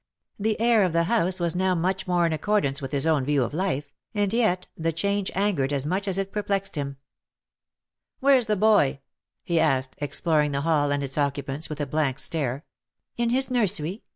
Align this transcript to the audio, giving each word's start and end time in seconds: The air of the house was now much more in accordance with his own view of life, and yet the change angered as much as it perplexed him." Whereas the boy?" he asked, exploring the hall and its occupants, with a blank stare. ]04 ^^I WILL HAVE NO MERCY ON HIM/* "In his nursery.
The 0.39 0.59
air 0.59 0.81
of 0.83 0.93
the 0.93 1.03
house 1.03 1.39
was 1.39 1.53
now 1.55 1.75
much 1.75 2.07
more 2.07 2.25
in 2.25 2.33
accordance 2.33 2.81
with 2.81 2.91
his 2.91 3.05
own 3.05 3.23
view 3.23 3.43
of 3.43 3.53
life, 3.53 3.93
and 4.15 4.33
yet 4.33 4.65
the 4.75 4.91
change 4.91 5.29
angered 5.35 5.71
as 5.71 5.85
much 5.85 6.07
as 6.07 6.17
it 6.17 6.31
perplexed 6.31 6.73
him." 6.75 6.97
Whereas 8.19 8.47
the 8.47 8.55
boy?" 8.55 9.01
he 9.43 9.59
asked, 9.59 9.93
exploring 9.99 10.53
the 10.53 10.61
hall 10.61 10.89
and 10.89 11.03
its 11.03 11.19
occupants, 11.19 11.69
with 11.69 11.79
a 11.79 11.85
blank 11.85 12.17
stare. 12.17 12.45
]04 12.49 12.49
^^I 12.49 12.53
WILL 12.55 12.57
HAVE 12.57 12.57
NO 12.57 12.65
MERCY 12.65 13.21
ON 13.21 13.23
HIM/* 13.23 13.29
"In 13.29 13.29
his 13.29 13.51
nursery. 13.77 14.03